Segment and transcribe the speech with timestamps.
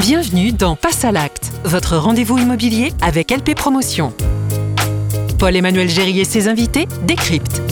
[0.00, 4.14] Bienvenue dans Passe à l'acte, votre rendez-vous immobilier avec LP Promotion.
[5.38, 7.69] Paul-Emmanuel Géry et ses invités décryptent.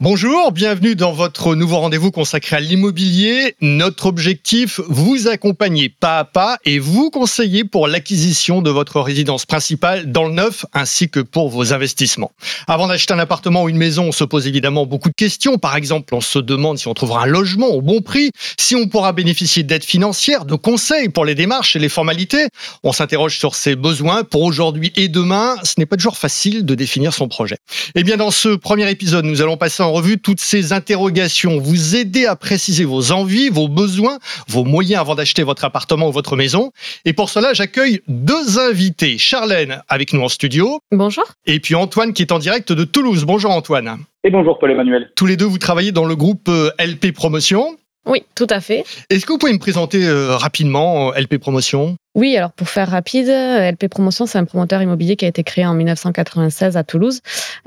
[0.00, 3.56] Bonjour, bienvenue dans votre nouveau rendez-vous consacré à l'immobilier.
[3.60, 9.44] Notre objectif, vous accompagner pas à pas et vous conseiller pour l'acquisition de votre résidence
[9.44, 12.30] principale dans le neuf ainsi que pour vos investissements.
[12.68, 15.58] Avant d'acheter un appartement ou une maison, on se pose évidemment beaucoup de questions.
[15.58, 18.86] Par exemple, on se demande si on trouvera un logement au bon prix, si on
[18.86, 22.46] pourra bénéficier d'aides financières, de conseils pour les démarches et les formalités.
[22.84, 25.56] On s'interroge sur ses besoins pour aujourd'hui et demain.
[25.64, 27.56] Ce n'est pas toujours facile de définir son projet.
[27.96, 32.26] Eh bien, dans ce premier épisode, nous allons passer revue toutes ces interrogations, vous aider
[32.26, 36.72] à préciser vos envies, vos besoins, vos moyens avant d'acheter votre appartement ou votre maison.
[37.04, 39.18] Et pour cela, j'accueille deux invités.
[39.18, 40.80] Charlène avec nous en studio.
[40.92, 41.24] Bonjour.
[41.46, 43.24] Et puis Antoine qui est en direct de Toulouse.
[43.24, 43.98] Bonjour Antoine.
[44.24, 45.10] Et bonjour Paul-Emmanuel.
[45.16, 47.76] Tous les deux, vous travaillez dans le groupe euh, LP Promotion.
[48.06, 48.84] Oui, tout à fait.
[49.10, 51.96] Est-ce que vous pouvez me présenter euh, rapidement euh, LP Promotion?
[52.18, 55.64] Oui, alors pour faire rapide, LP Promotion, c'est un promoteur immobilier qui a été créé
[55.64, 57.20] en 1996 à Toulouse.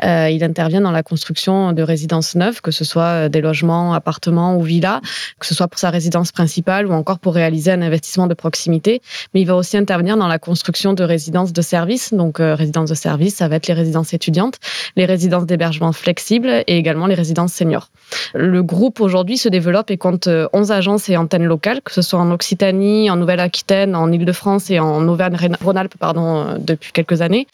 [0.03, 4.58] Euh, il intervient dans la construction de résidences neuves, que ce soit des logements, appartements
[4.58, 5.00] ou villas,
[5.39, 9.02] que ce soit pour sa résidence principale ou encore pour réaliser un investissement de proximité.
[9.34, 12.14] Mais il va aussi intervenir dans la construction de résidences de services.
[12.14, 14.58] Donc, euh, résidences de services, ça va être les résidences étudiantes,
[14.98, 17.88] les résidences d'hébergement flexibles et également les résidences seniors.
[18.33, 22.20] Le groupe aujourd'hui se développe et compte 11 agences et antennes locales, que ce soit
[22.20, 27.45] en Occitanie, en Nouvelle-Aquitaine, en Ile-de-France France et en Auvergne-Rhône-Alpes pardon, euh, depuis quelques années.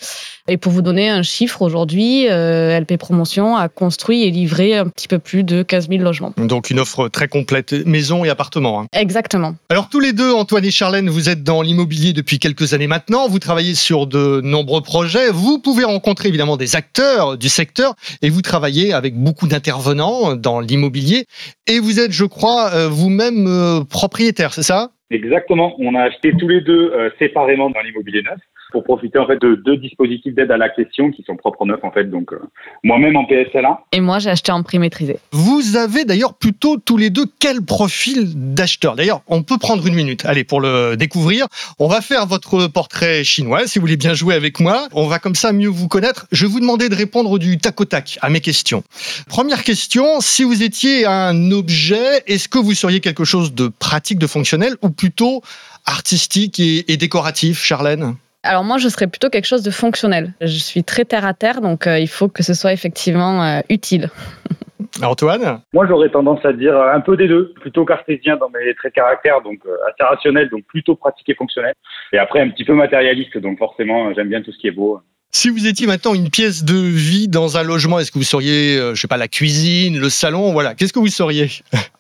[0.48, 4.88] Et pour vous donner un chiffre, aujourd'hui, euh, LP Promotion a construit et livré un
[4.88, 6.32] petit peu plus de 15 000 logements.
[6.38, 8.82] Donc une offre très complète, maison et appartement.
[8.82, 8.86] Hein.
[8.94, 9.56] Exactement.
[9.70, 13.28] Alors tous les deux, Antoine et Charlène, vous êtes dans l'immobilier depuis quelques années maintenant,
[13.28, 18.30] vous travaillez sur de nombreux projets, vous pouvez rencontrer évidemment des acteurs du secteur et
[18.30, 21.26] vous travaillez avec beaucoup d'intervenants dans l'immobilier
[21.68, 24.92] et vous êtes, je crois, euh, vous-même propriétaire, c'est ça?
[25.10, 25.76] Exactement.
[25.80, 28.40] On a acheté tous les deux euh, séparément dans l'immobilier neuf
[28.72, 31.92] pour profiter en fait de deux dispositifs d'aide à l'accession qui sont propres neufs en
[31.92, 32.06] fait.
[32.06, 32.40] Donc euh,
[32.84, 33.82] moi-même en PSLA.
[33.92, 35.18] Et moi j'ai acheté en prix maîtrisé.
[35.32, 38.96] Vous avez d'ailleurs plutôt tous les deux quel profil d'acheteur?
[38.96, 40.26] D'ailleurs, on peut prendre une minute.
[40.26, 41.48] Allez pour le découvrir.
[41.80, 44.88] On va faire votre portrait chinois si vous voulez bien jouer avec moi.
[44.94, 46.28] On va comme ça mieux vous connaître.
[46.32, 48.84] Je vais vous demander de répondre du tac au tac à mes questions.
[49.28, 54.20] Première question, si vous étiez un objet, est-ce que vous seriez quelque chose de pratique,
[54.20, 55.42] de fonctionnel ou plutôt
[55.86, 58.16] artistique et, décoratif, Charlène?
[58.48, 60.34] Alors moi, je serais plutôt quelque chose de fonctionnel.
[60.42, 63.60] Je suis très terre à terre, donc euh, il faut que ce soit effectivement euh,
[63.70, 64.10] utile.
[65.04, 68.94] Antoine Moi, j'aurais tendance à dire un peu des deux, plutôt cartésien dans mes traits
[68.94, 71.74] de caractère, donc euh, assez rationnel, donc plutôt pratique et fonctionnel.
[72.14, 75.00] Et après, un petit peu matérialiste, donc forcément, j'aime bien tout ce qui est beau.
[75.30, 78.78] Si vous étiez maintenant une pièce de vie dans un logement, est-ce que vous seriez,
[78.78, 81.48] je sais pas, la cuisine, le salon, voilà, qu'est-ce que vous seriez?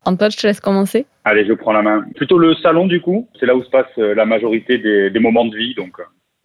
[0.05, 1.05] Antoine, je te laisse commencer.
[1.25, 2.05] Allez, je prends la main.
[2.15, 3.27] Plutôt le salon, du coup.
[3.37, 5.97] C'est là où se passe la majorité des, des moments de vie, donc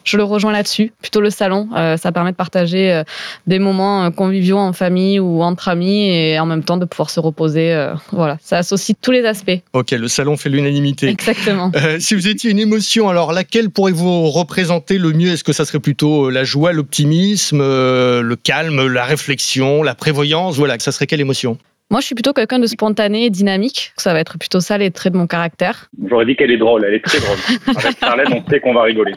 [0.05, 1.69] je le rejoins là-dessus, plutôt le salon.
[1.77, 3.05] Euh, ça permet de partager euh,
[3.47, 7.11] des moments euh, conviviaux en famille ou entre amis et en même temps de pouvoir
[7.11, 7.93] se reposer.
[8.12, 9.61] voilà, ça associe tous les aspects.
[9.73, 11.09] Ok, le salon fait l'unanimité.
[11.09, 11.71] Exactement.
[11.99, 15.33] si vous étiez une émotion, alors laquelle pourrez-vous représenter le mieux?
[15.33, 20.57] Est-ce que ça serait plutôt la joie, l'optimisme, le calme, la réflexion, la prévoyance?
[20.57, 21.59] Voilà, ça serait quelle émotion?
[21.93, 23.93] Moi, je suis plutôt quelqu'un de spontané et dynamique.
[23.99, 25.91] Ça va être plutôt ça les traits de mon caractère.
[26.09, 27.37] J'aurais dit qu'elle est drôle, elle est très drôle.
[27.77, 29.12] Avec Charlène, on sait qu'on va rigoler.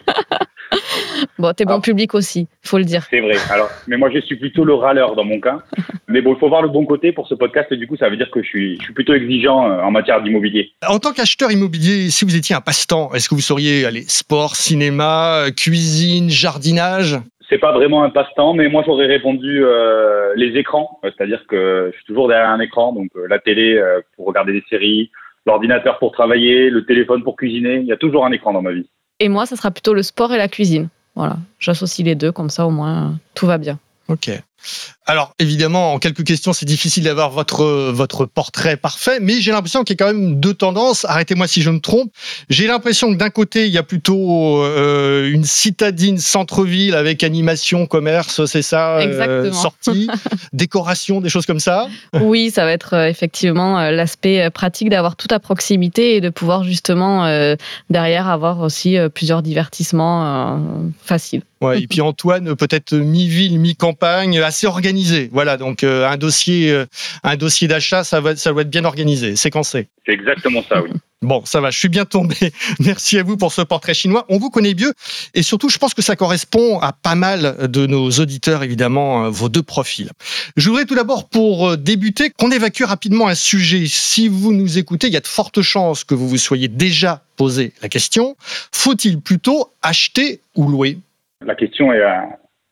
[1.38, 3.06] Bon, t'es bon public aussi, faut le dire.
[3.10, 3.36] C'est vrai.
[3.50, 5.58] Alors, mais moi, je suis plutôt le râleur dans mon cas.
[6.08, 7.70] Mais bon, il faut voir le bon côté pour ce podcast.
[7.72, 9.90] Et du coup, ça veut dire que je suis, je suis plutôt exigeant euh, en
[9.90, 10.70] matière d'immobilier.
[10.86, 14.54] En tant qu'acheteur immobilier, si vous étiez un passe-temps, est-ce que vous sauriez aller sport,
[14.54, 17.18] cinéma, cuisine, jardinage?
[17.48, 21.96] C'est pas vraiment un passe-temps, mais moi j'aurais répondu euh, les écrans, c'est-à-dire que je
[21.96, 23.80] suis toujours derrière un écran, donc euh, la télé
[24.16, 25.10] pour regarder des séries,
[25.44, 28.72] l'ordinateur pour travailler, le téléphone pour cuisiner, il y a toujours un écran dans ma
[28.72, 28.88] vie.
[29.20, 30.88] Et moi, ça sera plutôt le sport et la cuisine.
[31.14, 33.78] Voilà, j'associe les deux, comme ça au moins tout va bien.
[34.08, 34.30] Ok.
[35.08, 39.84] Alors évidemment, en quelques questions, c'est difficile d'avoir votre votre portrait parfait, mais j'ai l'impression
[39.84, 41.04] qu'il y a quand même deux tendances.
[41.04, 42.10] Arrêtez-moi si je me trompe.
[42.50, 47.86] J'ai l'impression que d'un côté, il y a plutôt euh, une citadine centre-ville avec animation,
[47.86, 50.08] commerce, c'est ça, euh, sortie,
[50.52, 51.86] décoration, des choses comme ça.
[52.20, 56.64] Oui, ça va être euh, effectivement l'aspect pratique d'avoir tout à proximité et de pouvoir
[56.64, 57.26] justement
[57.90, 60.60] derrière avoir aussi plusieurs divertissements
[61.04, 61.42] faciles.
[61.62, 64.95] Ouais, et puis Antoine, peut-être mi-ville, mi-campagne, assez organisé.
[65.32, 66.86] Voilà, donc euh, un dossier, euh,
[67.22, 69.88] un dossier d'achat, ça, va, ça doit être bien organisé, séquencé.
[70.04, 70.90] C'est exactement ça, oui.
[71.22, 72.36] Bon, ça va, je suis bien tombé.
[72.78, 74.26] Merci à vous pour ce portrait chinois.
[74.28, 74.92] On vous connaît mieux
[75.32, 79.30] et surtout, je pense que ça correspond à pas mal de nos auditeurs, évidemment, euh,
[79.30, 80.10] vos deux profils.
[80.56, 83.86] Je voudrais tout d'abord, pour débuter, qu'on évacue rapidement un sujet.
[83.86, 87.22] Si vous nous écoutez, il y a de fortes chances que vous vous soyez déjà
[87.36, 88.36] posé la question.
[88.70, 90.98] Faut-il plutôt acheter ou louer?
[91.44, 92.02] La question est,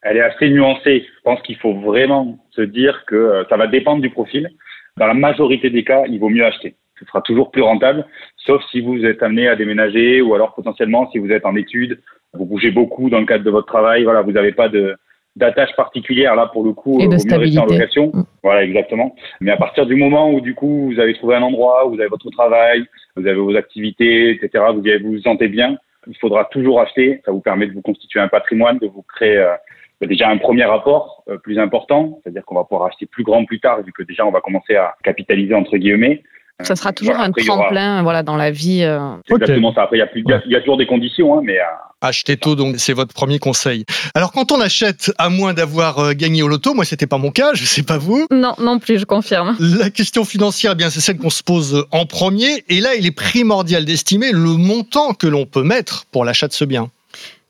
[0.04, 1.06] elle est assez nuancée.
[1.16, 4.48] Je pense qu'il faut vraiment se dire que ça va dépendre du profil.
[4.96, 8.06] Dans la majorité des cas, il vaut mieux acheter ce sera toujours plus rentable,
[8.36, 12.00] sauf si vous êtes amené à déménager ou alors potentiellement si vous êtes en études,
[12.32, 14.96] vous bougez beaucoup dans le cadre de votre travail, voilà, vous n'avez pas de
[15.36, 17.72] d'attache particulière là pour le coup Et de vous mieux rester en stabilité.
[17.72, 18.22] location Mm.
[18.44, 21.88] voilà exactement mais à partir du moment où du coup vous avez trouvé un endroit
[21.88, 22.84] où vous avez votre travail
[23.16, 25.76] vous avez vos activités etc vous vous vous sentez bien
[26.06, 29.38] il faudra toujours acheter ça vous permet de vous constituer un patrimoine de vous créer
[29.38, 29.54] euh,
[30.02, 33.60] déjà un premier apport euh, plus important c'est-à-dire qu'on va pouvoir acheter plus grand plus
[33.60, 36.22] tard vu que déjà on va commencer à capitaliser entre guillemets
[36.62, 38.82] Ça sera toujours Voilà, un après, aura- tremplin voilà, dans la vie.
[38.84, 39.16] euh.
[39.28, 39.82] exactement ça.
[39.82, 41.42] Après, il y a, plus, il y a- il y a toujours des conditions, hein,
[41.42, 41.64] mais euh,
[42.00, 43.84] Acheter tôt, donc c'est votre premier conseil.
[44.14, 47.30] Alors quand on achète, à moins d'avoir euh, gagné au loto, moi c'était pas mon
[47.30, 48.26] cas, je sais pas vous.
[48.30, 49.56] Non, non plus, je confirme.
[49.58, 53.06] La question financière, eh bien c'est celle qu'on se pose en premier, et là il
[53.06, 56.90] est primordial d'estimer le montant que l'on peut mettre pour l'achat de ce bien.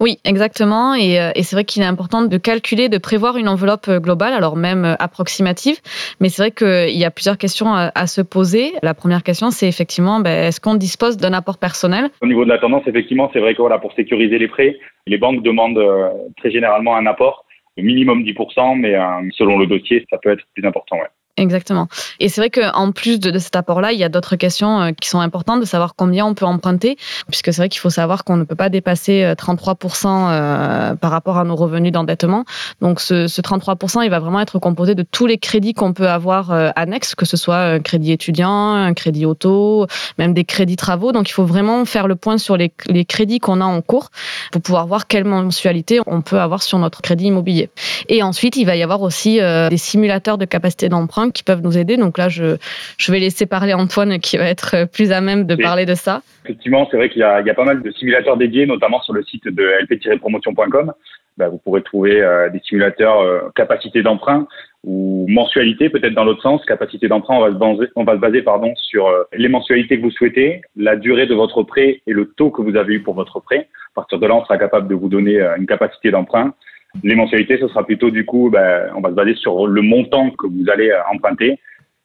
[0.01, 0.95] Oui, exactement.
[0.95, 4.01] Et, euh, et c'est vrai qu'il est important de calculer, de prévoir une enveloppe euh,
[4.01, 5.77] globale, alors même euh, approximative.
[6.21, 8.73] Mais c'est vrai qu'il y a plusieurs questions à, se poser.
[8.83, 12.11] La première question, c'est effectivement, ben, est-ce qu'on dispose d'un apport personnel?
[12.23, 14.77] Au niveau de la tendance, effectivement, c'est vrai que voilà, pour sécuriser les prêts,
[15.07, 15.81] les banques demandent
[16.37, 17.45] très généralement un apport,
[17.77, 18.95] minimum 10%, mais
[19.37, 20.99] selon le dossier, ça peut être plus important.
[21.37, 21.89] Exactement.
[22.21, 24.91] Et c'est vrai qu'en plus de, de cet apport-là, il y a d'autres questions euh,
[24.93, 26.97] qui sont importantes, de savoir combien on peut emprunter,
[27.27, 31.11] puisque c'est vrai qu'il faut savoir qu'on ne peut pas dépasser euh, 33% euh, par
[31.11, 32.45] rapport à nos revenus d'endettement.
[32.81, 36.09] Donc ce, ce 33%, il va vraiment être composé de tous les crédits qu'on peut
[36.09, 39.89] avoir euh, annexes, que ce soit un crédit étudiant, un crédit auto,
[40.19, 41.11] même des crédits travaux.
[41.11, 44.11] Donc il faut vraiment faire le point sur les, les crédits qu'on a en cours
[44.53, 47.71] pour pouvoir voir quelle mensualité on peut avoir sur notre crédit immobilier.
[48.09, 51.63] Et ensuite, il va y avoir aussi euh, des simulateurs de capacité d'emprunt qui peuvent
[51.63, 51.97] nous aider.
[51.97, 52.57] Donc là, je,
[52.99, 55.63] je vais laisser parler Antoine qui va être plus à même de Oui.
[55.63, 56.23] parler de ça.
[56.45, 59.23] Effectivement, c'est vrai qu'il y, y a pas mal de simulateurs dédiés, notamment sur le
[59.23, 60.93] site de lp-promotion.com.
[61.37, 64.47] Bah, vous pourrez trouver euh, des simulateurs euh, capacité d'emprunt
[64.85, 66.65] ou mensualité, peut-être dans l'autre sens.
[66.65, 69.97] Capacité d'emprunt, on va se baser, on va se baser pardon, sur euh, les mensualités
[69.97, 73.03] que vous souhaitez, la durée de votre prêt et le taux que vous avez eu
[73.03, 73.69] pour votre prêt.
[73.93, 76.55] À partir de là, on sera capable de vous donner une capacité d'emprunt.
[77.03, 80.31] Les mensualités, ce sera plutôt du coup, ben, on va se baser sur le montant
[80.31, 81.59] que vous allez euh, emprunter,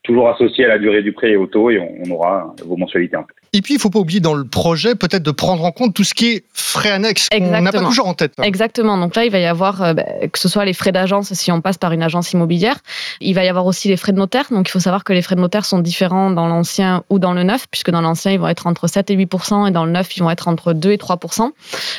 [0.03, 3.17] toujours associé à la durée du prêt et au taux, et on, aura vos mensualités
[3.17, 3.48] en fait.
[3.53, 6.03] Et puis il faut pas oublier dans le projet peut-être de prendre en compte tout
[6.03, 8.33] ce qui est frais annexes qu'on n'a pas toujours en tête.
[8.41, 8.97] Exactement.
[8.97, 11.51] Donc là, il va y avoir, euh, bah, que ce soit les frais d'agence si
[11.51, 12.77] on passe par une agence immobilière.
[13.21, 14.45] Il va y avoir aussi les frais de notaire.
[14.51, 17.33] Donc il faut savoir que les frais de notaire sont différents dans l'ancien ou dans
[17.33, 19.91] le neuf, puisque dans l'ancien, ils vont être entre 7 et 8% et dans le
[19.91, 21.19] neuf, ils vont être entre 2 et 3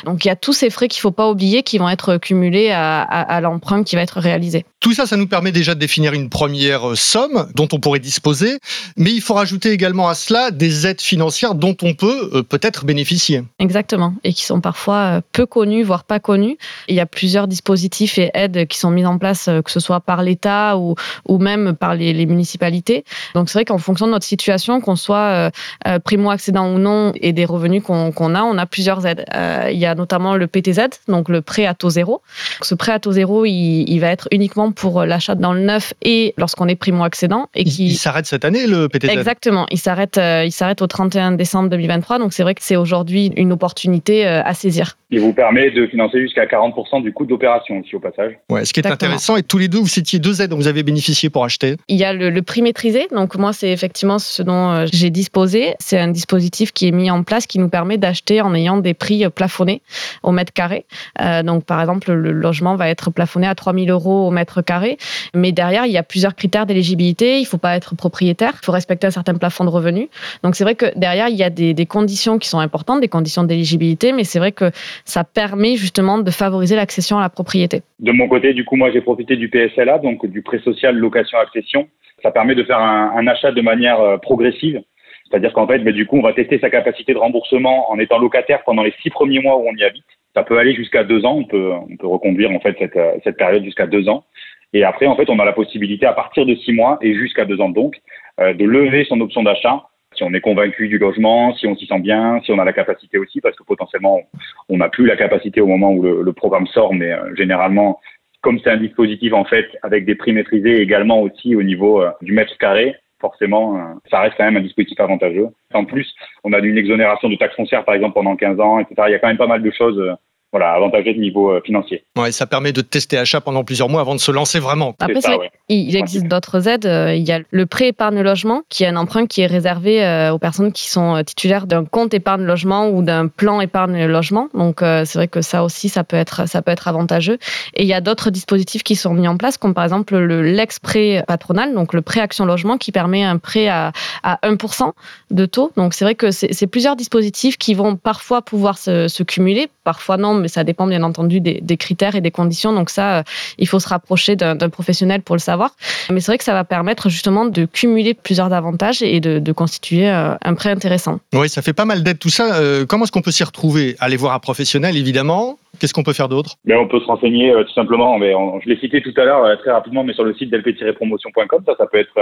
[0.05, 2.70] Donc il y a tous ces frais qu'il faut pas oublier qui vont être cumulés
[2.70, 4.64] à, à, à l'emprunt qui va être réalisé.
[4.81, 7.99] Tout ça, ça nous permet déjà de définir une première euh, somme dont on pourrait
[7.99, 8.58] disposer,
[8.96, 12.84] mais il faut rajouter également à cela des aides financières dont on peut euh, peut-être
[12.84, 13.42] bénéficier.
[13.58, 14.14] Exactement.
[14.25, 16.58] Et qui sont parfois euh, peu connus, voire pas connus.
[16.88, 19.81] Il y a plusieurs dispositifs et aides qui sont mis en place, euh, que ce
[19.81, 20.94] soit par l'État ou,
[21.26, 23.04] ou même par les, les municipalités.
[23.34, 25.50] Donc c'est vrai qu'en fonction de notre situation, qu'on soit
[25.87, 29.25] euh, primo-accédant ou non et des revenus qu'on a, on a plusieurs aides.
[29.70, 32.22] Il y a notamment le PTZ, donc le prêt à taux zéro.
[32.62, 35.94] Ce prêt à taux zéro, il, il va être uniquement pour l'achat dans le neuf
[36.02, 37.48] et lorsqu'on est primo-accédant.
[37.54, 37.86] Et Il, qui...
[37.86, 42.19] il s'arrête cette année, le PTZ Exactement, il s'arrête, il s'arrête au 31 décembre 2023,
[42.19, 44.96] donc c'est vrai que c'est aujourd'hui une opportunité euh, à saisir.
[45.10, 48.39] Il vous permet de financer jusqu'à 40% du coût d'opération aussi au passage.
[48.49, 49.08] Ouais, ce qui est Exactement.
[49.08, 51.77] intéressant, et tous les deux, vous citiez deux aides dont vous avez bénéficié pour acheter.
[51.89, 55.10] Il y a le, le prix maîtrisé, donc moi c'est effectivement ce dont euh, j'ai
[55.10, 55.75] disposé.
[55.79, 58.94] C'est un dispositif qui est mis en place qui nous permet d'acheter en ayant des
[58.94, 59.82] prix euh, plafonnés
[60.22, 60.87] au mètre carré.
[61.20, 64.99] Euh, donc par exemple le logement va être plafonné à 3000 euros au mètre carré,
[65.34, 67.41] mais derrière il y a plusieurs critères d'éligibilité.
[67.41, 70.08] Il faut pas être propriétaire, il faut respecter un certain plafond de revenus.
[70.43, 73.44] Donc c'est vrai que derrière il y a des, conditions qui sont importantes, des conditions
[73.44, 74.70] d'éligibilité, mais c'est vrai que
[75.05, 77.82] ça permet justement de favoriser l'accession à la propriété.
[77.98, 81.39] De mon côté, du coup, moi, j'ai profité du PSLA, donc du prêt social location
[81.39, 81.89] accession.
[82.22, 84.82] Ça permet de faire un, achat de manière euh, progressive.
[85.29, 88.19] C'est-à-dire qu'en fait, ben, du coup, on va tester sa capacité de remboursement en étant
[88.19, 90.05] locataire pendant les six premiers mois où on y habite.
[90.34, 91.36] Ça peut aller jusqu'à deux ans.
[91.36, 94.24] On peut, on peut reconduire en fait cette, euh, période jusqu'à deux ans.
[94.72, 97.44] Et après, en fait, on a la possibilité à partir de six mois et jusqu'à
[97.44, 97.96] deux ans donc
[98.41, 99.82] euh, de lever son option d'achat
[100.14, 102.72] si on est convaincu du logement, si on s'y sent bien, si on a la
[102.72, 104.20] capacité aussi, parce que potentiellement
[104.69, 108.00] on n'a plus la capacité au moment où le, le programme sort, mais euh, généralement
[108.43, 112.10] comme c'est un dispositif en fait avec des prix maîtrisés également aussi au niveau euh,
[112.22, 115.48] du mètre carré, forcément, euh, ça reste quand même un dispositif avantageux.
[115.74, 116.12] En plus,
[116.43, 118.94] on a une exonération de taxes foncières par exemple pendant 15 ans, etc.
[119.08, 120.14] Il y a quand même pas mal de choses euh,
[120.52, 122.04] voilà, avantagé de niveau euh, financier.
[122.19, 124.96] Ouais, ça permet de tester achat pendant plusieurs mois avant de se lancer vraiment.
[124.98, 125.50] Après, ça, ouais.
[125.69, 126.86] il existe d'autres aides.
[126.86, 130.04] Euh, il y a le prêt épargne logement, qui est un emprunt qui est réservé
[130.04, 134.48] euh, aux personnes qui sont titulaires d'un compte épargne logement ou d'un plan épargne logement.
[134.54, 137.38] Donc, c'est vrai que ça aussi, ça peut être, ça peut être avantageux.
[137.74, 140.42] Et il y a d'autres dispositifs qui sont mis en place, comme par exemple le
[140.42, 143.92] l'ex-prêt patronal, donc le prêt action logement, qui permet un prêt à,
[144.22, 144.92] à 1%
[145.30, 145.70] de taux.
[145.76, 150.16] Donc, c'est vrai que c'est plusieurs dispositifs qui vont parfois pouvoir se, se cumuler, parfois
[150.16, 152.73] non mais ça dépend bien entendu des, critères et des conditions.
[152.73, 153.23] Donc ça, euh,
[153.59, 155.70] il faut se rapprocher d'un professionnel pour le savoir.
[156.11, 160.09] Mais c'est vrai que ça va permettre justement de cumuler plusieurs avantages et de, constituer
[160.09, 161.19] euh, un prêt intéressant.
[161.35, 162.55] Oui, ça fait pas mal d'aide tout ça.
[162.55, 163.97] Euh, comment est-ce qu'on peut s'y retrouver?
[163.99, 165.59] Aller voir un professionnel, évidemment.
[165.79, 166.56] Qu'est-ce qu'on peut faire d'autre?
[166.65, 168.19] Mais On peut se renseigner tout simplement.
[168.19, 168.32] Mais
[168.63, 171.87] je l'ai cité tout à l'heure très rapidement, mais sur le site d'lp-promotion.com, ça, ça
[171.87, 172.15] peut être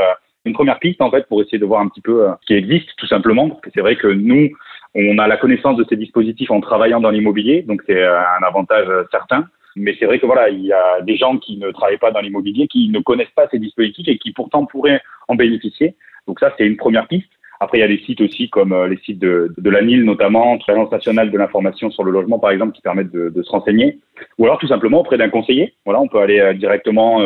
[0.45, 2.89] une première piste en fait pour essayer de voir un petit peu ce qui existe
[2.97, 3.49] tout simplement.
[3.49, 4.51] Parce que c'est vrai que nous,
[4.99, 8.47] on a la connaissance de ces dispositifs en travaillant dans l'immobilier, donc c'est euh, un
[8.47, 9.47] avantage euh, certain.
[9.77, 12.21] Mais c'est vrai que voilà, il y a des gens qui ne travaillent pas dans
[12.21, 15.95] l'immobilier, qui ne connaissent pas ces dispositifs et qui pourtant pourraient en bénéficier.
[16.27, 17.31] Donc ça, c'est une première piste.
[17.61, 20.59] Après, il y a des sites aussi comme euh, les sites de, de l'ANIL notamment,
[20.67, 24.01] l'Agence nationale de l'information sur le logement par exemple, qui permettent de, de, se renseigner.
[24.39, 25.75] Ou alors tout simplement auprès d'un conseiller.
[25.85, 27.21] Voilà, on peut aller directement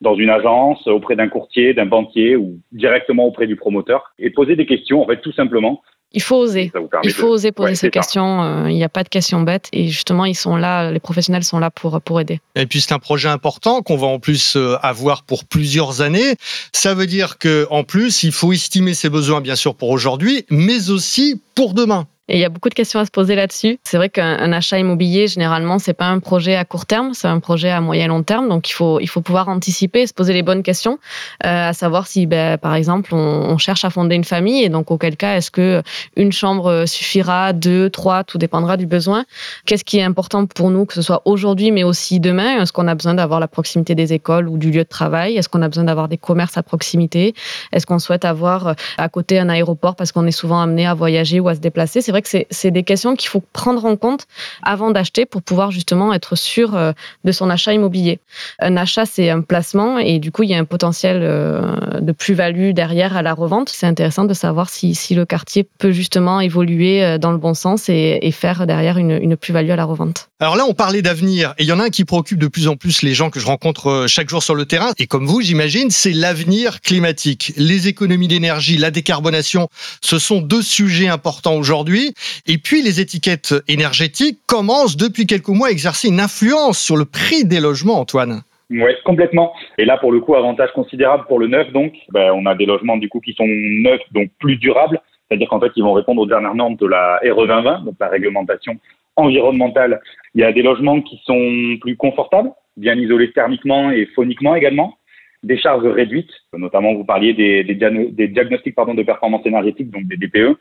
[0.00, 4.56] dans une agence, auprès d'un courtier, d'un banquier ou directement auprès du promoteur et poser
[4.56, 6.72] des questions en fait tout simplement il faut oser.
[7.04, 8.42] Il faut oser poser ces questions.
[8.42, 9.68] Euh, il n'y a pas de questions bêtes.
[9.72, 12.40] Et justement, ils sont là, les professionnels sont là pour, pour aider.
[12.56, 16.34] Et puis, c'est un projet important qu'on va en plus euh, avoir pour plusieurs années.
[16.72, 20.90] Ça veut dire qu'en plus, il faut estimer ses besoins, bien sûr, pour aujourd'hui, mais
[20.90, 22.06] aussi pour demain.
[22.30, 23.80] Et il y a beaucoup de questions à se poser là-dessus.
[23.82, 27.40] C'est vrai qu'un achat immobilier, généralement, c'est pas un projet à court terme, c'est un
[27.40, 28.48] projet à moyen long terme.
[28.48, 31.00] Donc, il faut, il faut pouvoir anticiper, se poser les bonnes questions,
[31.44, 34.68] euh, à savoir si, ben, par exemple, on, on, cherche à fonder une famille et
[34.68, 35.82] donc auquel cas, est-ce que
[36.16, 39.24] une chambre suffira, deux, trois, tout dépendra du besoin.
[39.66, 42.62] Qu'est-ce qui est important pour nous, que ce soit aujourd'hui, mais aussi demain?
[42.62, 45.36] Est-ce qu'on a besoin d'avoir la proximité des écoles ou du lieu de travail?
[45.36, 47.34] Est-ce qu'on a besoin d'avoir des commerces à proximité?
[47.72, 51.40] Est-ce qu'on souhaite avoir à côté un aéroport parce qu'on est souvent amené à voyager
[51.40, 52.00] ou à se déplacer?
[52.00, 54.26] C'est vrai c'est des questions qu'il faut prendre en compte
[54.62, 56.92] avant d'acheter pour pouvoir justement être sûr euh,
[57.24, 58.20] de son achat immobilier.
[58.58, 62.12] Un achat, c'est un placement et du coup, il y a un potentiel euh, de
[62.12, 63.68] plus-value derrière à la revente.
[63.68, 67.88] C'est intéressant de savoir si, le quartier peut justement évoluer euh, dans le bon sens
[67.88, 70.28] et, faire derrière une plus-value à la revente.
[70.38, 72.68] Alors là, on parlait d'avenir et il y en a un qui préoccupe de plus
[72.68, 75.40] en plus les gens que je rencontre chaque jour sur le terrain et comme vous,
[75.40, 77.52] j'imagine, c'est l'avenir climatique.
[77.56, 79.68] Les économies d'énergie, la décarbonation,
[80.00, 82.09] ce sont deux sujets importants aujourd'hui.
[82.46, 87.04] Et puis, les étiquettes énergétiques commencent depuis quelques mois à exercer une influence sur le
[87.04, 88.42] prix des logements, Antoine.
[88.70, 89.52] Oui, complètement.
[89.78, 92.66] Et là, pour le coup, avantage considérable pour le neuf, donc, ben, on a des
[92.66, 96.22] logements du coup qui sont neufs, donc plus durables, c'est-à-dire qu'en fait, ils vont répondre
[96.22, 98.76] aux dernières normes de la RE 2020, donc la réglementation
[99.16, 100.00] environnementale.
[100.34, 104.96] Il y a des logements qui sont plus confortables, bien isolés thermiquement et phoniquement également,
[105.42, 110.06] des charges réduites, notamment vous parliez des, des, des diagnostics pardon, de performance énergétique, donc
[110.06, 110.58] des DPE,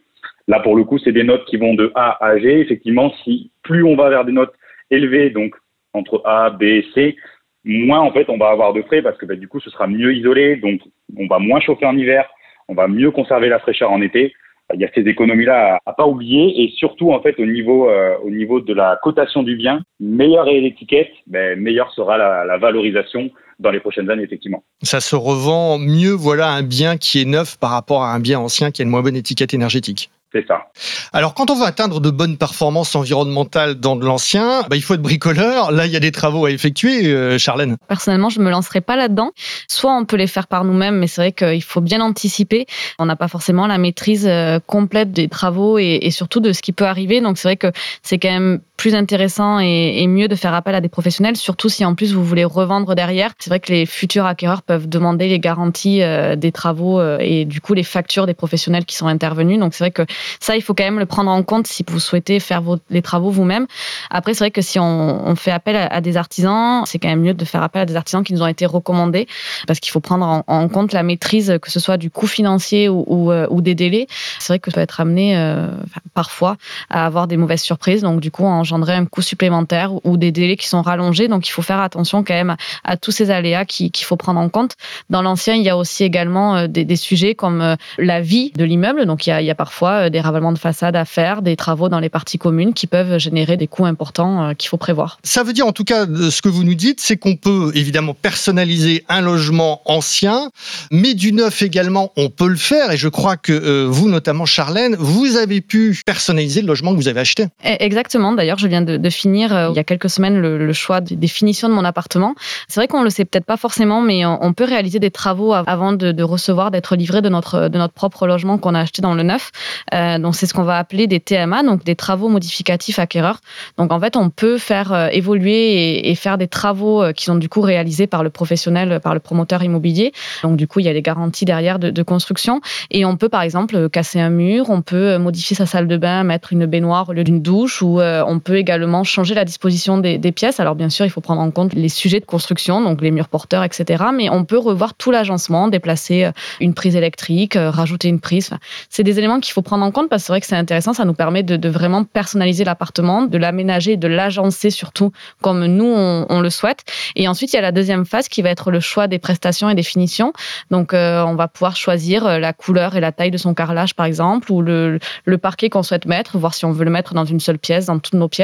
[0.49, 2.59] Là, pour le coup, c'est des notes qui vont de A à G.
[2.59, 4.53] Effectivement, si plus on va vers des notes
[4.89, 5.55] élevées, donc
[5.93, 7.15] entre A, B, C,
[7.63, 9.85] moins en fait on va avoir de frais parce que bah, du coup ce sera
[9.85, 10.81] mieux isolé, donc
[11.17, 12.25] on va moins chauffer en hiver,
[12.67, 14.33] on va mieux conserver la fraîcheur en été.
[14.73, 18.15] Il y a ces économies-là à, pas oublier et surtout en fait au niveau euh,
[18.23, 23.29] au niveau de la cotation du bien, meilleure est l'étiquette, meilleure sera la valorisation
[23.59, 24.63] dans les prochaines années, effectivement.
[24.81, 28.39] Ça se revend mieux, voilà, un bien qui est neuf par rapport à un bien
[28.39, 30.09] ancien qui a une moins bonne étiquette énergétique.
[30.31, 30.67] C'est ça.
[31.11, 34.93] Alors, quand on veut atteindre de bonnes performances environnementales dans de l'ancien, bah, il faut
[34.93, 35.71] être bricoleur.
[35.71, 37.77] Là, il y a des travaux à effectuer, euh, Charlène.
[37.87, 39.31] Personnellement, je me lancerai pas là-dedans.
[39.67, 42.67] Soit on peut les faire par nous-mêmes, mais c'est vrai qu'il faut bien anticiper.
[42.99, 46.61] On n'a pas forcément la maîtrise euh, complète des travaux et, et, surtout de ce
[46.61, 47.21] qui peut arriver.
[47.21, 47.71] Donc, c'est vrai que
[48.03, 51.67] c'est quand même plus intéressant et, et, mieux de faire appel à des professionnels, surtout
[51.67, 53.31] si en plus vous voulez revendre derrière.
[53.37, 57.43] C'est vrai que les futurs acquéreurs peuvent demander les garanties euh, des travaux euh, et
[57.43, 59.59] du coup les factures des professionnels qui sont intervenus.
[59.59, 60.03] Donc c'est vrai que
[60.39, 63.01] ça, il faut quand même le prendre en compte si vous souhaitez faire vos, les
[63.01, 63.67] travaux vous-même.
[64.11, 67.19] Après, c'est vrai que si on, on fait appel à, des artisans, c'est quand même
[67.19, 69.27] mieux de faire appel à des artisans qui nous ont été recommandés
[69.67, 72.87] parce qu'il faut prendre en, en, compte la maîtrise, que ce soit du coût financier
[72.87, 74.07] ou, ou, euh, ou des délais.
[74.39, 75.67] C'est vrai que ça peut être amené euh,
[76.13, 76.55] parfois
[76.89, 78.03] à avoir des mauvaises surprises.
[78.03, 81.27] Donc du coup, en engendrer un coût supplémentaire ou des délais qui sont rallongés.
[81.27, 84.49] Donc il faut faire attention quand même à, tous ces aléas qu'il faut prendre en
[84.49, 84.73] compte.
[85.09, 89.05] Dans l'ancien, il y a aussi également des, sujets comme la vie de l'immeuble.
[89.05, 91.55] Donc il y, a, il y a parfois des ravalements de façade à faire, des
[91.55, 95.19] travaux dans les parties communes qui peuvent générer des coûts importants qu'il faut prévoir.
[95.23, 98.13] Ça veut dire en tout cas, ce que vous nous dites, c'est qu'on peut évidemment
[98.13, 100.51] personnaliser un logement ancien,
[100.91, 102.91] mais du neuf également, on peut le faire.
[102.91, 106.97] Et je crois que euh, vous, notamment Charlène, vous avez pu personnaliser le logement que
[106.97, 107.47] vous avez acheté.
[107.63, 108.33] Eh, exactement.
[108.33, 111.69] D'ailleurs, je viens de, finir euh, il y a quelques semaines le, choix des finitions
[111.69, 112.35] de mon appartement.
[112.67, 115.93] C'est vrai qu'on le sait peut-être pas forcément, mais on, peut réaliser des travaux avant
[115.93, 119.23] de, recevoir, d'être livré de notre, de notre propre logement qu'on a acheté dans le
[119.23, 119.51] neuf.
[119.93, 123.39] Euh, donc, c'est ce qu'on va appeler des TMA, donc des travaux modificatifs acquéreurs.
[123.77, 127.61] Donc, en fait, on peut faire évoluer et, faire des travaux qui sont du coup
[127.61, 130.11] réalisés par le professionnel, par le promoteur immobilier.
[130.43, 132.61] Donc, du coup, il y a les garanties derrière de, de construction.
[132.91, 136.23] Et on peut, par exemple, casser un mur, on peut modifier sa salle de bain,
[136.23, 139.97] mettre une baignoire au lieu d'une douche, ou euh, on peut également changer la disposition
[139.97, 140.59] des, pièces.
[140.59, 143.27] Alors, bien sûr, il faut prendre en compte les sujets de construction, donc les murs
[143.27, 144.05] porteurs, etc.
[144.13, 148.51] Mais on peut revoir tout l'agencement, déplacer euh, une prise électrique, euh, rajouter une prise.
[148.89, 150.93] c'est des éléments qu'il faut prendre en compte parce que c'est vrai que c'est intéressant.
[150.93, 156.39] Ça nous permet de, vraiment personnaliser l'appartement, de l'aménager, de l'agencer surtout comme nous on,
[156.41, 156.83] le souhaite.
[157.15, 159.69] Et ensuite, il y a la deuxième phase qui va être le choix des prestations
[159.69, 160.33] et des finitions.
[160.71, 164.51] Donc, on va pouvoir choisir la couleur et la taille de son carrelage, par exemple,
[164.51, 167.39] ou le, le parquet qu'on souhaite mettre, voir si on veut le mettre dans une
[167.39, 168.38] seule pièce, dans toutes nos pièces.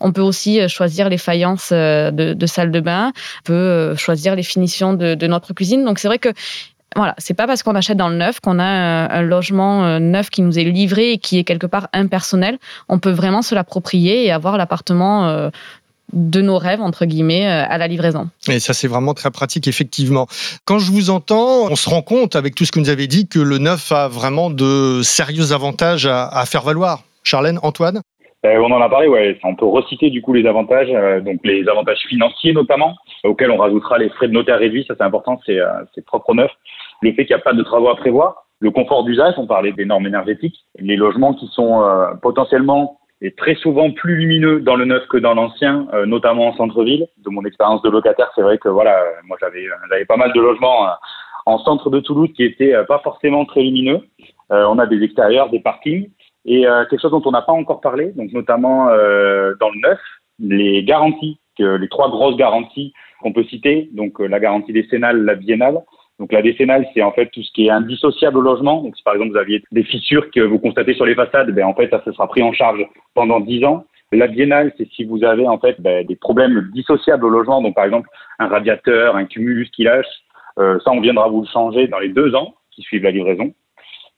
[0.00, 3.96] On peut aussi euh, choisir les faïences euh, de, salle de bain, on peut euh,
[3.96, 5.84] choisir les finitions de, notre cuisine.
[5.84, 6.30] Donc, c'est vrai que
[6.96, 10.40] voilà, c'est pas parce qu'on achète dans le neuf qu'on a un, logement neuf qui
[10.40, 12.58] nous est livré et qui est quelque part impersonnel.
[12.88, 15.50] On peut vraiment se l'approprier et avoir l'appartement
[16.14, 18.30] de nos rêves, entre guillemets, à la livraison.
[18.48, 20.26] Et ça, c'est vraiment très pratique, effectivement.
[20.64, 23.28] Quand je vous entends, on se rend compte, avec tout ce que vous avez dit,
[23.28, 27.02] que le neuf a vraiment de sérieux avantages à, faire valoir.
[27.22, 28.00] Charlène, Antoine?
[28.46, 29.38] Euh, on en a parlé, ouais.
[29.42, 33.56] On peut reciter du coup les avantages, euh, donc les avantages financiers notamment, auxquels on
[33.56, 36.50] rajoutera les frais de notaire réduits, ça c'est important, c'est propre au neuf.
[37.02, 39.72] Le fait qu'il n'y a pas de travaux à prévoir, le confort d'usage, on parlait
[39.72, 41.84] des normes énergétiques, les logements qui sont
[42.22, 46.56] potentiellement est très souvent plus lumineux dans le neuf que dans l'ancien, euh, notamment en
[46.56, 47.06] centre-ville.
[47.24, 50.40] De mon expérience de locataire, c'est vrai que voilà, moi j'avais j'avais pas mal de
[50.40, 50.92] logements euh,
[51.46, 54.00] en centre de Toulouse qui étaient euh, pas forcément très lumineux.
[54.50, 56.08] on a des extérieurs, des parkings
[56.48, 60.00] et quelque chose dont on n'a pas encore parlé, donc notamment dans le neuf,
[60.38, 65.82] les garanties, les trois grosses garanties qu'on peut citer, donc la garantie décennale, la biennale
[66.18, 68.82] donc la décennale, c'est en fait tout ce qui est indissociable au logement.
[68.82, 71.64] Donc si par exemple vous aviez des fissures que vous constatez sur les façades, ben
[71.64, 73.84] en fait ça se sera pris en charge pendant 10 ans.
[74.10, 77.74] La biennale, c'est si vous avez en fait ben, des problèmes dissociables au logement, donc
[77.74, 78.08] par exemple
[78.38, 80.06] un radiateur, un cumulus qui lâche,
[80.58, 83.52] euh, ça on viendra vous le changer dans les deux ans qui suivent la livraison.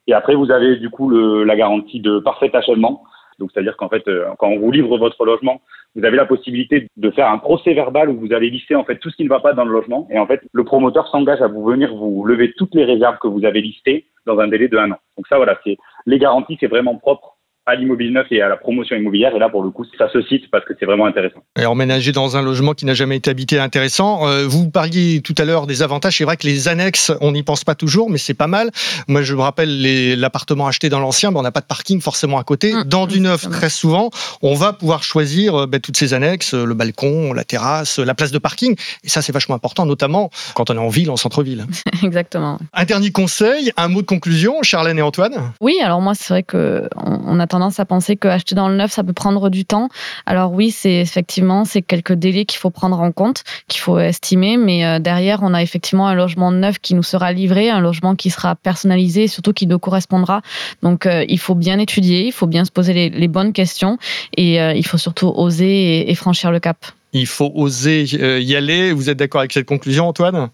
[0.06, 3.02] Et après vous avez du coup le, la garantie de parfait achèvement.
[3.38, 5.60] Donc c'est-à-dire qu'en fait euh, quand on vous livre votre logement,
[5.94, 8.96] vous avez la possibilité de faire un procès verbal où vous allez lister en fait
[8.96, 11.42] tout ce qui ne va pas dans le logement et en fait le promoteur s'engage
[11.42, 14.68] à vous venir vous lever toutes les réserves que vous avez listées dans un délai
[14.68, 14.98] de un an.
[15.16, 17.29] Donc ça voilà, c'est les garanties, c'est vraiment propre
[17.66, 19.34] à l'immobilier neuf et à la promotion immobilière.
[19.34, 21.40] Et là, pour le coup, ça se cite parce que c'est vraiment intéressant.
[21.58, 24.26] Et emménager dans un logement qui n'a jamais été habité, intéressant.
[24.26, 26.16] Euh, vous parliez tout à l'heure des avantages.
[26.16, 28.70] C'est vrai que les annexes, on n'y pense pas toujours, mais c'est pas mal.
[29.08, 32.44] Moi, je me rappelle l'appartement acheté dans l'ancien, on n'a pas de parking forcément à
[32.44, 32.72] côté.
[32.72, 32.84] Mmh.
[32.84, 34.10] dans du neuf, très souvent,
[34.42, 38.14] on va pouvoir choisir euh, ben, toutes ces annexes, euh, le balcon, la terrasse, la
[38.14, 38.76] place de parking.
[39.04, 41.66] Et ça, c'est vachement important, notamment quand on est en ville, en centre-ville.
[42.02, 42.58] Exactement.
[42.72, 45.52] Un dernier conseil, un mot de conclusion, Charlène et Antoine?
[45.60, 48.76] Oui, alors moi, c'est vrai qu'on on a tendance à penser que acheter dans le
[48.76, 49.88] neuf, ça peut prendre du temps.
[50.24, 54.56] Alors oui, c'est effectivement c'est quelques délais qu'il faut prendre en compte, qu'il faut estimer,
[54.56, 58.14] mais euh, derrière, on a effectivement un logement neuf qui nous sera livré, un logement
[58.14, 60.40] qui sera personnalisé, et surtout qui nous correspondra.
[60.82, 63.98] Donc euh, il faut bien étudier, il faut bien se poser les, bonnes questions
[64.36, 66.76] et euh, il faut surtout oser et, franchir le cap.
[67.12, 68.04] Il faut oser
[68.40, 68.92] y aller.
[68.92, 70.50] Vous êtes d'accord avec cette conclusion, Antoine?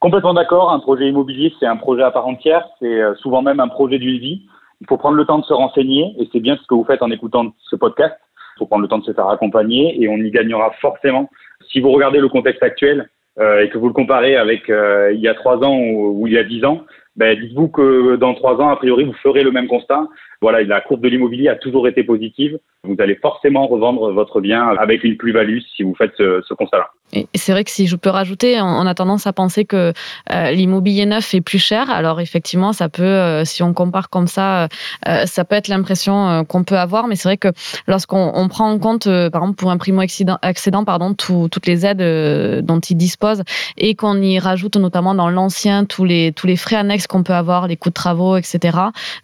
[0.00, 0.70] Complètement d'accord.
[0.72, 2.64] Un projet immobilier, c'est un projet à part entière.
[2.80, 4.42] C'est souvent même un projet d'une vie.
[4.80, 7.02] Il faut prendre le temps de se renseigner et c'est bien ce que vous faites
[7.02, 8.14] en écoutant ce podcast.
[8.56, 11.30] Il faut prendre le temps de se faire accompagner et on y gagnera forcément.
[11.70, 15.20] Si vous regardez le contexte actuel euh, et que vous le comparez avec euh, il
[15.20, 16.82] y a trois ans ou, il y a dix ans,
[17.16, 20.06] ben, dites-vous que dans trois ans, a priori, vous ferez le même constat.
[20.42, 22.58] Voilà, la courbe de l'immobilier a toujours été positive.
[22.84, 26.88] Vous allez forcément revendre votre bien avec une plus-value si vous faites ce, constat-là.
[27.34, 29.92] C'est vrai que si je peux rajouter, on a tendance à penser que
[30.32, 31.90] euh, l'immobilier neuf est plus cher.
[31.90, 34.68] Alors effectivement, ça peut, euh, si on compare comme ça,
[35.06, 37.06] euh, ça peut être l'impression qu'on peut avoir.
[37.06, 37.48] Mais c'est vrai que
[37.86, 42.80] lorsqu'on prend en compte, par exemple, pour un primo accédant, pardon, toutes les aides dont
[42.80, 43.42] il dispose
[43.76, 47.76] et qu'on y rajoute notamment dans l'ancien tous les frais annexes qu'on peut avoir, les
[47.76, 48.78] coûts de travaux, etc.,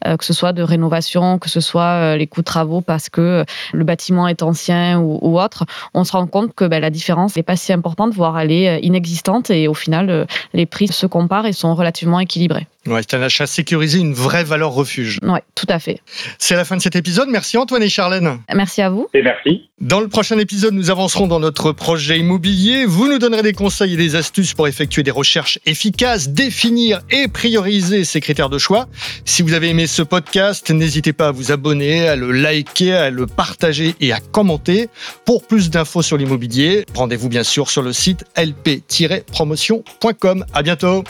[0.05, 3.85] que ce soit de rénovation que ce soit les coûts de travaux parce que le
[3.85, 7.57] bâtiment est ancien ou, autre, on se rend compte que ben, la différence n'est pas
[7.57, 11.75] si importante, voire elle est inexistante et au final, les prix se comparent et sont
[11.75, 12.67] relativement équilibrés.
[12.87, 15.19] Ouais, c'est un achat sécurisé, une vraie valeur refuge.
[15.23, 16.01] Oui, tout à fait.
[16.39, 17.29] C'est la fin de cet épisode.
[17.29, 18.39] Merci Antoine et Charlène.
[18.55, 19.09] Merci à vous.
[19.13, 19.69] Et merci.
[19.81, 22.87] Dans le prochain épisode, nous avancerons dans notre projet immobilier.
[22.87, 27.29] Vous nous donnerez des conseils et des astuces pour effectuer des recherches efficaces, définir et
[27.29, 27.66] prioriser
[28.05, 28.87] ces critères de choix.
[29.25, 33.11] Si vous avez aimé ce podcast, n'hésitez pas à vous abonner, à le liker, à
[33.11, 34.89] le partager et à commenter.
[35.25, 40.45] Pour plus d'infos sur l'immobilier, rendez-vous bien sûr sur le site lp-promotion.com.
[40.53, 41.05] À bientôt.